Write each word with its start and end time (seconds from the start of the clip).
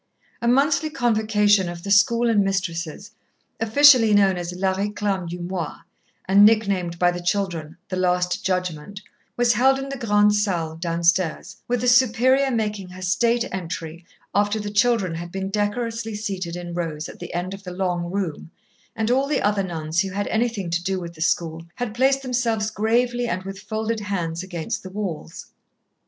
A 0.41 0.47
monthly 0.47 0.89
convocation 0.89 1.69
of 1.69 1.83
the 1.83 1.91
school 1.91 2.27
and 2.27 2.43
mistresses, 2.43 3.11
officially 3.59 4.15
known 4.15 4.35
as 4.35 4.51
la 4.51 4.73
réclame 4.73 5.29
du 5.29 5.39
mois, 5.39 5.81
and 6.27 6.43
nicknamed 6.43 6.97
by 6.97 7.11
the 7.11 7.21
children 7.21 7.77
"the 7.89 7.95
Last 7.95 8.43
Judgment," 8.43 9.01
was 9.37 9.53
held 9.53 9.77
in 9.77 9.89
the 9.89 9.99
Grande 9.99 10.33
Salle 10.33 10.75
downstairs, 10.77 11.57
with 11.67 11.81
the 11.81 11.87
Superior 11.87 12.49
making 12.49 12.89
her 12.89 13.01
state 13.03 13.45
entry 13.51 14.03
after 14.33 14.59
the 14.59 14.71
children 14.71 15.13
had 15.13 15.31
been 15.31 15.51
decorously 15.51 16.15
seated 16.15 16.55
in 16.55 16.73
rows 16.73 17.07
at 17.07 17.19
the 17.19 17.31
end 17.35 17.53
of 17.53 17.61
the 17.61 17.69
long 17.69 18.05
room, 18.09 18.49
and 18.95 19.11
all 19.11 19.27
the 19.27 19.43
other 19.43 19.61
nuns 19.61 20.01
who 20.01 20.09
had 20.09 20.25
anything 20.29 20.71
to 20.71 20.83
do 20.83 20.99
with 20.99 21.13
the 21.13 21.21
school 21.21 21.61
had 21.75 21.93
placed 21.93 22.23
themselves 22.23 22.71
gravely 22.71 23.27
and 23.27 23.43
with 23.43 23.59
folded 23.59 23.99
hands 23.99 24.41
against 24.41 24.81
the 24.81 24.89
walls. 24.89 25.51